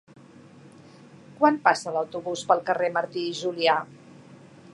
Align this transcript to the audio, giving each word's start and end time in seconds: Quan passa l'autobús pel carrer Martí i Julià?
Quan 1.41 1.59
passa 1.69 1.95
l'autobús 1.97 2.45
pel 2.53 2.67
carrer 2.71 2.93
Martí 2.97 3.27
i 3.27 3.37
Julià? 3.43 3.79